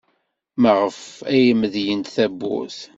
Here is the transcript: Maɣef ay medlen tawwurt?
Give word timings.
Maɣef 0.61 0.99
ay 1.31 1.45
medlen 1.59 2.01
tawwurt? 2.13 2.79